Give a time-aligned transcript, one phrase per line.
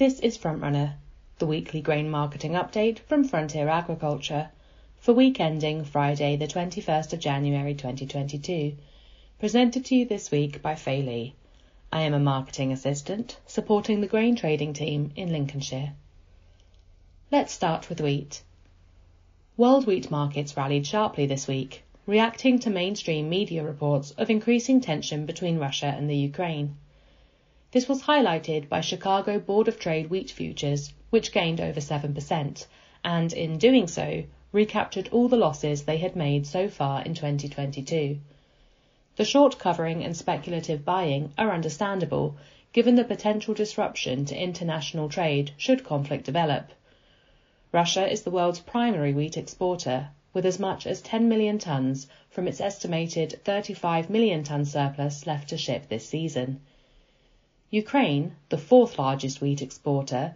[0.00, 0.94] This is Frontrunner,
[1.36, 4.48] the weekly grain marketing update from Frontier Agriculture
[4.98, 8.78] for week ending Friday, the 21st of January 2022,
[9.38, 11.34] presented to you this week by Fei Li.
[11.92, 15.92] I am a marketing assistant supporting the grain trading team in Lincolnshire.
[17.30, 18.42] Let's start with wheat.
[19.58, 25.26] World wheat markets rallied sharply this week, reacting to mainstream media reports of increasing tension
[25.26, 26.78] between Russia and the Ukraine.
[27.72, 32.66] This was highlighted by Chicago Board of Trade wheat futures, which gained over 7%,
[33.04, 38.18] and in doing so, recaptured all the losses they had made so far in 2022.
[39.14, 42.34] The short covering and speculative buying are understandable,
[42.72, 46.72] given the potential disruption to international trade should conflict develop.
[47.70, 52.48] Russia is the world's primary wheat exporter, with as much as 10 million tonnes from
[52.48, 56.60] its estimated 35 million tonne surplus left to ship this season.
[57.72, 60.34] Ukraine, the fourth largest wheat exporter,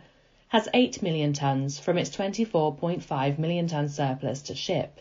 [0.50, 5.00] has 8 million tonnes from its 24.5 million tonne surplus to ship.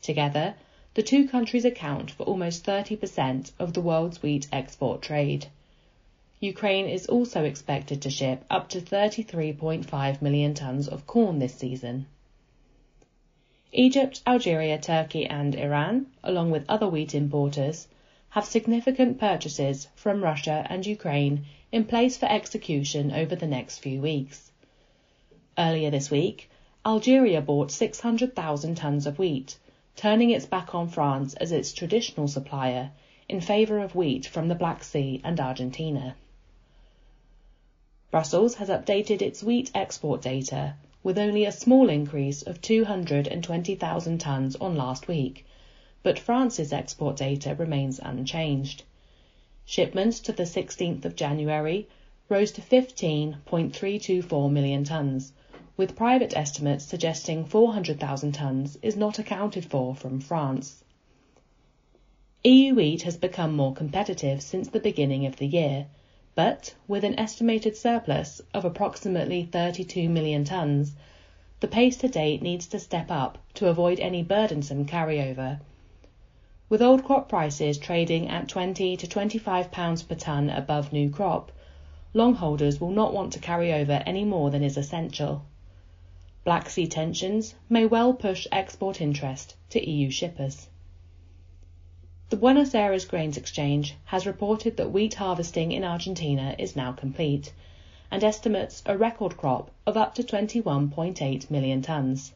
[0.00, 0.54] Together,
[0.94, 5.46] the two countries account for almost 30% of the world's wheat export trade.
[6.38, 12.06] Ukraine is also expected to ship up to 33.5 million tonnes of corn this season.
[13.72, 17.88] Egypt, Algeria, Turkey, and Iran, along with other wheat importers,
[18.28, 24.00] have significant purchases from Russia and Ukraine in place for execution over the next few
[24.00, 24.52] weeks.
[25.56, 26.50] Earlier this week,
[26.84, 29.58] Algeria bought 600,000 tonnes of wheat,
[29.96, 32.90] turning its back on France as its traditional supplier
[33.28, 36.14] in favour of wheat from the Black Sea and Argentina.
[38.10, 44.56] Brussels has updated its wheat export data with only a small increase of 220,000 tonnes
[44.60, 45.46] on last week,
[46.02, 48.82] but France's export data remains unchanged.
[49.64, 51.86] Shipments to the 16th of January
[52.28, 55.30] rose to 15.324 million tonnes,
[55.76, 60.82] with private estimates suggesting 400,000 tonnes is not accounted for from France.
[62.44, 65.86] EU wheat has become more competitive since the beginning of the year,
[66.34, 70.90] but with an estimated surplus of approximately 32 million tonnes,
[71.60, 75.60] the pace to date needs to step up to avoid any burdensome carryover.
[76.72, 81.52] With old crop prices trading at 20 to 25 pounds per tonne above new crop,
[82.14, 85.44] long holders will not want to carry over any more than is essential.
[86.44, 90.70] Black Sea tensions may well push export interest to EU shippers.
[92.30, 97.52] The Buenos Aires Grains Exchange has reported that wheat harvesting in Argentina is now complete
[98.10, 102.32] and estimates a record crop of up to 21.8 million tonnes.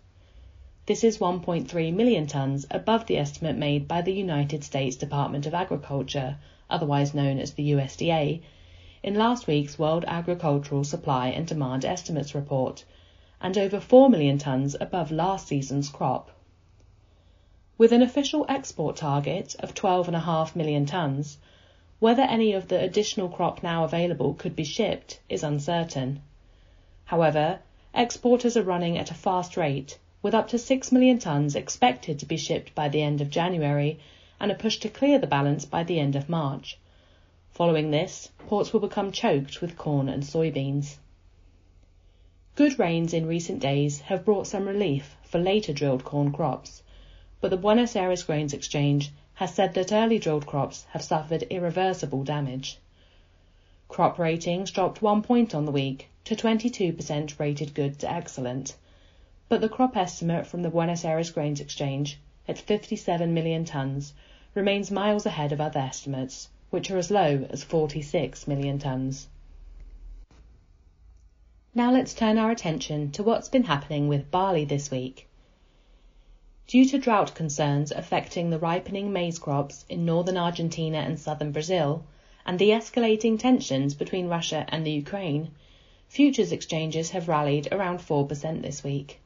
[0.87, 5.53] This is 1.3 million tonnes above the estimate made by the United States Department of
[5.53, 6.37] Agriculture,
[6.71, 8.41] otherwise known as the USDA,
[9.03, 12.85] in last week's World Agricultural Supply and Demand Estimates report,
[13.41, 16.31] and over 4 million tonnes above last season's crop.
[17.77, 21.39] With an official export target of 12.5 million tonnes,
[21.99, 26.23] whether any of the additional crop now available could be shipped is uncertain.
[27.07, 27.59] However,
[27.93, 32.27] exporters are running at a fast rate, with up to 6 million tonnes expected to
[32.27, 33.99] be shipped by the end of January
[34.41, 36.79] and a push to clear the balance by the end of March.
[37.51, 40.97] Following this, ports will become choked with corn and soybeans.
[42.55, 46.83] Good rains in recent days have brought some relief for later drilled corn crops
[47.39, 52.25] but the Buenos Aires Grains Exchange has said that early drilled crops have suffered irreversible
[52.25, 52.79] damage.
[53.89, 58.75] Crop ratings dropped one point on the week to 22% rated good to excellent,
[59.49, 62.19] but the crop estimate from the Buenos Aires Grains Exchange
[62.49, 64.13] at 57 million tonnes
[64.55, 69.27] remains miles ahead of other estimates, which are as low as 46 million tonnes.
[71.77, 75.29] Now let's turn our attention to what's been happening with barley this week.
[76.67, 82.05] Due to drought concerns affecting the ripening maize crops in northern Argentina and southern Brazil,
[82.45, 85.53] and the escalating tensions between Russia and the Ukraine,
[86.09, 89.21] futures exchanges have rallied around 4% this week.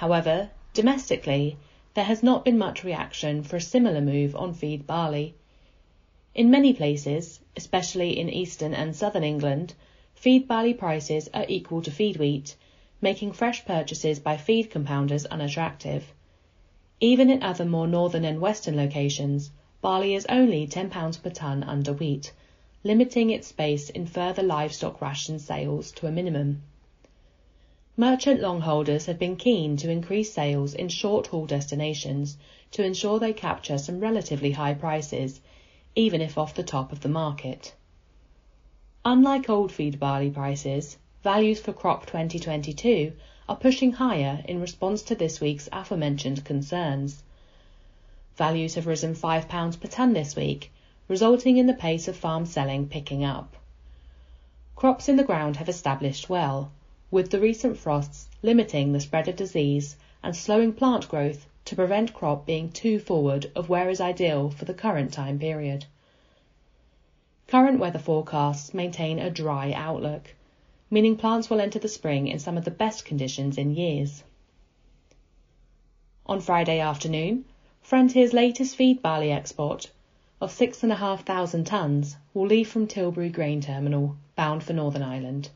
[0.00, 1.58] However, domestically,
[1.92, 5.34] there has not been much reaction for a similar move on feed barley.
[6.34, 9.74] In many places, especially in eastern and southern England,
[10.14, 12.56] feed barley prices are equal to feed wheat,
[13.02, 16.14] making fresh purchases by feed compounders unattractive.
[17.00, 19.50] Even in other more northern and western locations,
[19.82, 22.32] barley is only £10 per tonne under wheat,
[22.84, 26.62] limiting its space in further livestock ration sales to a minimum.
[28.00, 32.38] Merchant longholders have been keen to increase sales in short haul destinations
[32.70, 35.38] to ensure they capture some relatively high prices,
[35.94, 37.74] even if off the top of the market.
[39.04, 43.12] Unlike old feed barley prices, values for crop 2022
[43.46, 47.22] are pushing higher in response to this week's aforementioned concerns.
[48.34, 50.72] Values have risen £5 per tonne this week,
[51.06, 53.58] resulting in the pace of farm selling picking up.
[54.74, 56.72] Crops in the ground have established well,
[57.10, 62.14] with the recent frosts limiting the spread of disease and slowing plant growth to prevent
[62.14, 65.84] crop being too forward of where is ideal for the current time period.
[67.48, 70.34] Current weather forecasts maintain a dry outlook,
[70.90, 74.22] meaning plants will enter the spring in some of the best conditions in years.
[76.26, 77.44] On Friday afternoon,
[77.82, 79.90] Frontier's latest feed barley export
[80.40, 85.50] of 6,500 tonnes will leave from Tilbury Grain Terminal, bound for Northern Ireland.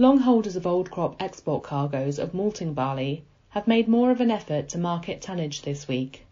[0.00, 4.30] Long holders of old crop export cargoes of malting barley have made more of an
[4.30, 6.24] effort to market tonnage this week.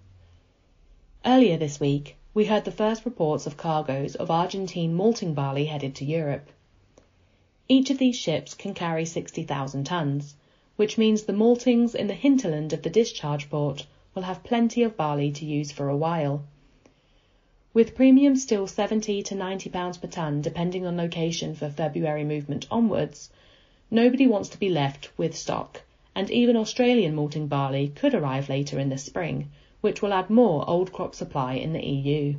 [1.23, 5.94] Earlier this week, we heard the first reports of cargoes of Argentine malting barley headed
[5.97, 6.49] to Europe.
[7.69, 10.35] Each of these ships can carry 60,000 tons,
[10.76, 14.97] which means the maltings in the hinterland of the discharge port will have plenty of
[14.97, 16.43] barley to use for a while.
[17.75, 22.67] With premiums still 70 to 90 pounds per ton depending on location for February movement
[22.70, 23.29] onwards,
[23.90, 25.81] nobody wants to be left with stock,
[26.14, 29.50] and even Australian malting barley could arrive later in the spring,
[29.81, 32.35] which will add more old crop supply in the EU.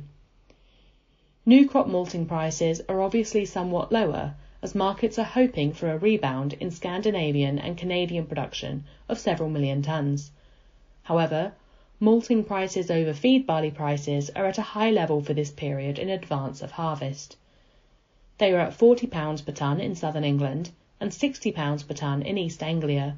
[1.44, 6.52] New crop malting prices are obviously somewhat lower as markets are hoping for a rebound
[6.60, 10.30] in Scandinavian and Canadian production of several million tonnes.
[11.02, 11.52] However,
[11.98, 16.10] malting prices over feed barley prices are at a high level for this period in
[16.10, 17.36] advance of harvest.
[18.38, 20.70] They are at £40 per tonne in southern England
[21.00, 23.16] and £60 per tonne in East Anglia.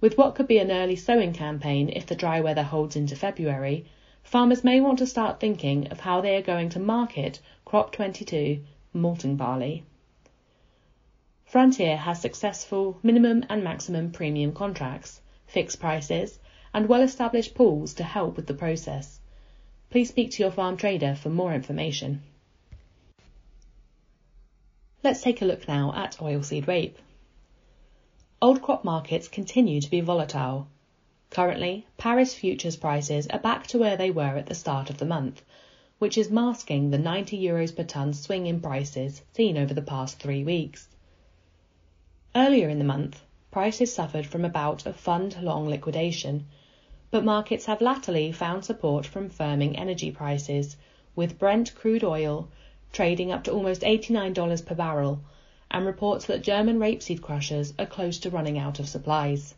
[0.00, 3.84] With what could be an early sowing campaign if the dry weather holds into February,
[4.22, 8.62] farmers may want to start thinking of how they are going to market crop 22
[8.92, 9.84] malting barley.
[11.44, 16.38] Frontier has successful minimum and maximum premium contracts, fixed prices,
[16.72, 19.20] and well established pools to help with the process.
[19.90, 22.22] Please speak to your farm trader for more information.
[25.04, 26.96] Let's take a look now at oilseed rape.
[28.40, 30.68] Old crop markets continue to be volatile.
[31.28, 35.04] Currently, Paris futures prices are back to where they were at the start of the
[35.04, 35.42] month,
[35.98, 40.20] which is masking the 90 euros per tonne swing in prices seen over the past
[40.20, 40.86] three weeks.
[42.36, 46.46] Earlier in the month, prices suffered from a bout of fund long liquidation,
[47.10, 50.76] but markets have latterly found support from firming energy prices,
[51.16, 52.48] with Brent crude oil
[52.92, 55.20] trading up to almost $89 per barrel
[55.70, 59.54] and reports that German rapeseed crushers are close to running out of supplies.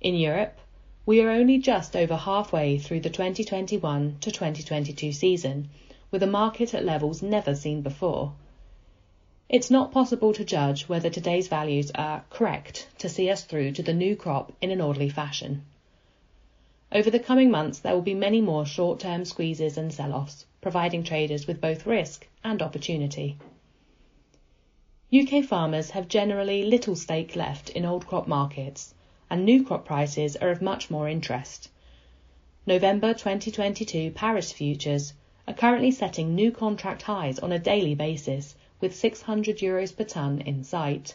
[0.00, 0.58] In Europe,
[1.06, 5.68] we are only just over halfway through the 2021 to 2022 season,
[6.10, 8.34] with a market at levels never seen before.
[9.48, 13.82] It's not possible to judge whether today's values are correct to see us through to
[13.82, 15.64] the new crop in an orderly fashion.
[16.92, 20.44] Over the coming months, there will be many more short term squeezes and sell offs,
[20.62, 23.36] providing traders with both risk and opportunity.
[25.12, 28.94] UK farmers have generally little stake left in old crop markets,
[29.28, 31.68] and new crop prices are of much more interest.
[32.64, 35.12] November 2022 Paris futures
[35.48, 40.40] are currently setting new contract highs on a daily basis, with 600 euros per tonne
[40.42, 41.14] in sight.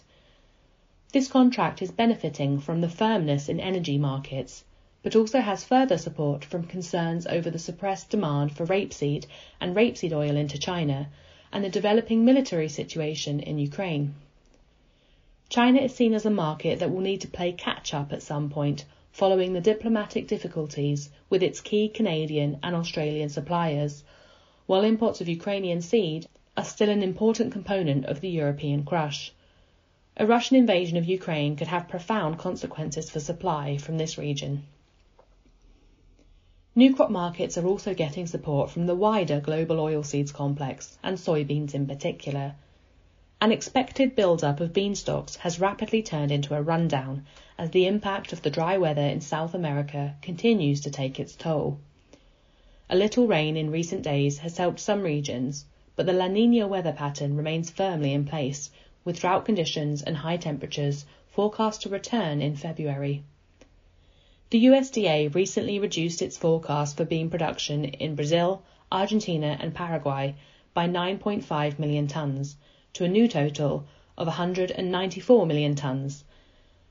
[1.13, 4.65] This contract is benefiting from the firmness in energy markets,
[5.07, 9.25] but also has further support from concerns over the suppressed demand for rapeseed
[9.61, 11.07] and rapeseed oil into China
[11.49, 14.13] and the developing military situation in Ukraine.
[15.47, 18.49] China is seen as a market that will need to play catch up at some
[18.49, 18.83] point
[19.13, 24.03] following the diplomatic difficulties with its key Canadian and Australian suppliers,
[24.65, 29.31] while imports of Ukrainian seed are still an important component of the European crush.
[30.17, 34.63] A Russian invasion of Ukraine could have profound consequences for supply from this region.
[36.77, 41.73] New crop markets are also getting support from the wider global oilseeds complex and soybeans
[41.73, 42.53] in particular.
[43.41, 47.25] An expected build-up of bean stocks has rapidly turned into a rundown
[47.57, 51.79] as the impact of the dry weather in South America continues to take its toll.
[52.91, 55.65] A little rain in recent days has helped some regions,
[55.95, 58.69] but the La Nina weather pattern remains firmly in place,
[59.03, 63.23] with drought conditions and high temperatures forecast to return in February.
[64.49, 70.35] The USDA recently reduced its forecast for bean production in Brazil, Argentina, and Paraguay
[70.73, 72.55] by 9.5 million tonnes
[72.93, 73.83] to a new total
[74.17, 76.23] of 194 million tonnes.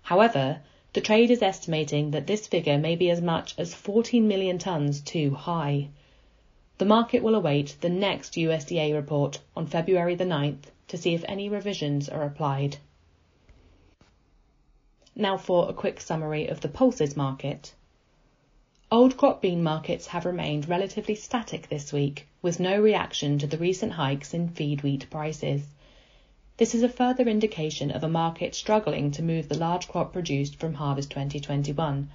[0.03, 0.61] However,
[0.93, 5.03] the trade is estimating that this figure may be as much as 14 million tonnes
[5.03, 5.89] too high.
[6.77, 11.25] The market will await the next USDA report on February the 9th to see if
[11.27, 12.77] any revisions are applied.
[15.19, 17.73] Now for a quick summary of the pulses market.
[18.93, 23.57] Old crop bean markets have remained relatively static this week, with no reaction to the
[23.57, 25.63] recent hikes in feed wheat prices.
[26.59, 30.57] This is a further indication of a market struggling to move the large crop produced
[30.57, 32.11] from harvest 2021,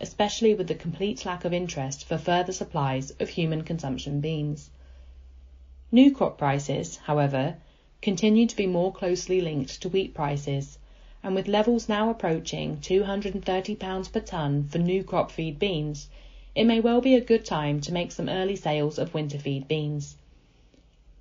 [0.00, 4.70] especially with the complete lack of interest for further supplies of human consumption beans.
[5.92, 7.58] New crop prices, however,
[8.02, 10.79] continue to be more closely linked to wheat prices,
[11.22, 16.08] and with levels now approaching £230 per tonne for new crop feed beans,
[16.54, 19.68] it may well be a good time to make some early sales of winter feed
[19.68, 20.16] beans.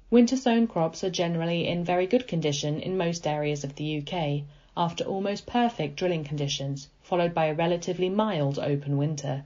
[0.10, 4.44] Winter sown crops are generally in very good condition in most areas of the UK
[4.76, 9.44] after almost perfect drilling conditions, followed by a relatively mild open winter.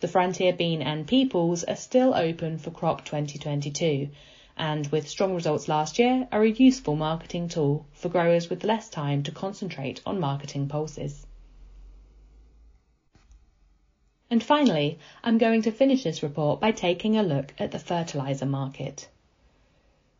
[0.00, 4.08] The frontier bean and pea pools are still open for crop 2022
[4.56, 8.88] and with strong results last year are a useful marketing tool for growers with less
[8.88, 11.26] time to concentrate on marketing pulses.
[14.30, 18.46] And finally, I'm going to finish this report by taking a look at the fertiliser
[18.46, 19.08] market.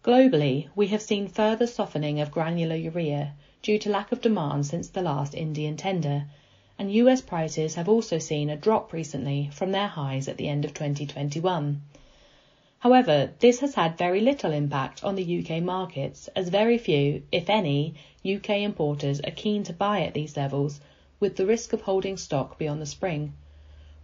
[0.04, 4.88] Globally, we have seen further softening of granular urea due to lack of demand since
[4.88, 6.26] the last Indian tender,
[6.78, 10.64] and US prices have also seen a drop recently from their highs at the end
[10.64, 11.80] of 2021.
[12.84, 17.48] However, this has had very little impact on the UK markets as very few, if
[17.48, 17.94] any,
[18.26, 20.82] UK importers are keen to buy at these levels
[21.18, 23.32] with the risk of holding stock beyond the spring,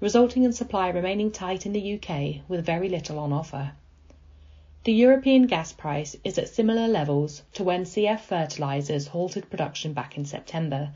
[0.00, 3.72] resulting in supply remaining tight in the UK with very little on offer.
[4.84, 10.16] The European gas price is at similar levels to when CF Fertilisers halted production back
[10.16, 10.94] in September,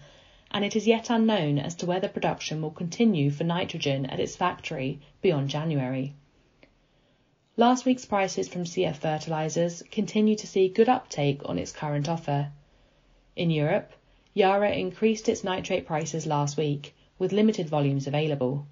[0.51, 4.37] and it is yet unknown as to whether production will continue for nitrogen at its
[4.37, 6.15] factory beyond January.
[7.57, 12.51] Last week's prices from CF Fertilisers continue to see good uptake on its current offer.
[13.37, 13.93] In Europe,
[14.35, 18.67] Yara increased its nitrate prices last week, with limited volumes available.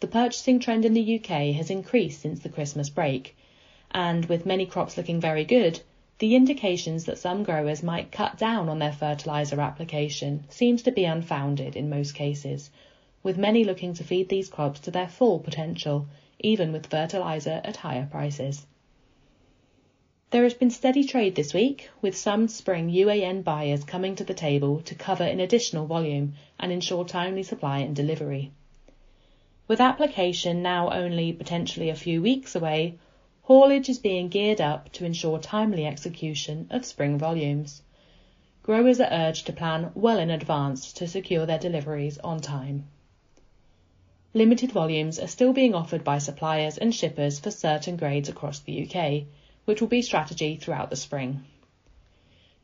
[0.00, 3.36] The purchasing trend in the UK has increased since the Christmas break,
[3.90, 5.82] and with many crops looking very good,
[6.18, 11.04] the indications that some growers might cut down on their fertiliser application seems to be
[11.04, 12.70] unfounded in most cases,
[13.22, 16.08] with many looking to feed these crops to their full potential,
[16.40, 18.66] even with fertiliser at higher prices.
[20.30, 24.34] There has been steady trade this week, with some spring UAN buyers coming to the
[24.34, 28.50] table to cover in additional volume and ensure timely supply and delivery.
[29.68, 32.98] With application now only potentially a few weeks away,
[33.44, 37.82] Haulage is being geared up to ensure timely execution of spring volumes.
[38.64, 42.88] Growers are urged to plan well in advance to secure their deliveries on time.
[44.36, 48.86] Limited volumes are still being offered by suppliers and shippers for certain grades across the
[48.86, 49.22] UK,
[49.64, 51.42] which will be strategy throughout the spring.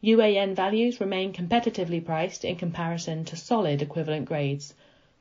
[0.04, 4.74] UAN values remain competitively priced in comparison to solid equivalent grades,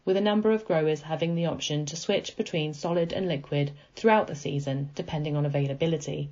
[0.04, 4.28] with a number of growers having the option to switch between solid and liquid throughout
[4.28, 6.30] the season, depending on availability.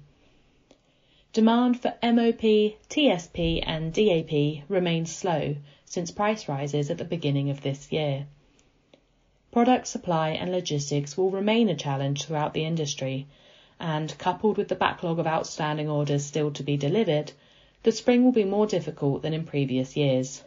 [1.31, 2.41] Demand for MOP,
[2.89, 8.27] TSP, and DAP remains slow since price rises at the beginning of this year.
[9.51, 13.25] Product supply and logistics will remain a challenge throughout the industry,
[13.79, 17.31] and coupled with the backlog of outstanding orders still to be delivered,
[17.81, 20.43] the spring will be more difficult than in previous years.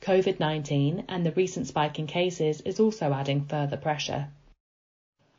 [0.00, 4.28] COVID 19 and the recent spike in cases is also adding further pressure.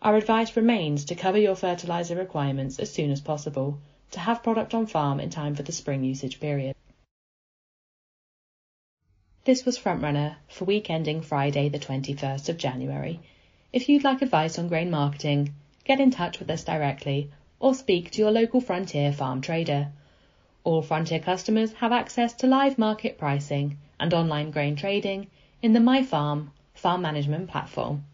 [0.02, 3.80] Our advice remains to cover your fertiliser requirements as soon as possible
[4.12, 6.76] to have product on farm in time for the spring usage period.
[9.46, 13.20] This was Frontrunner for week ending Friday, the 21st of January.
[13.74, 18.12] If you'd like advice on grain marketing, get in touch with us directly or speak
[18.12, 19.90] to your local Frontier farm trader.
[20.64, 25.28] All Frontier customers have access to live market pricing and online grain trading
[25.62, 28.06] in the MyFarm farm management platform.